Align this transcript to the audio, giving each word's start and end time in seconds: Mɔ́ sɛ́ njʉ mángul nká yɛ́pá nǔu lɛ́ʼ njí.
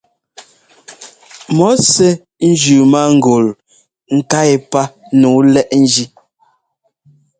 Mɔ́ 1.57 1.71
sɛ́ 1.91 2.11
njʉ 2.49 2.75
mángul 2.91 3.45
nká 4.15 4.39
yɛ́pá 4.49 4.83
nǔu 5.19 5.39
lɛ́ʼ 5.53 5.71
njí. 5.81 6.05